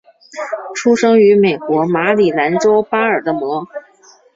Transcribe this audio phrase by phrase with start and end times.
[0.73, 3.67] 出生于美国马里兰州巴尔的摩。